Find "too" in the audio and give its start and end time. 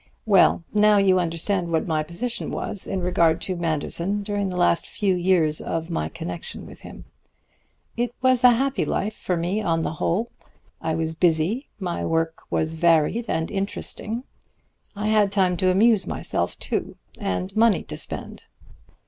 16.57-16.95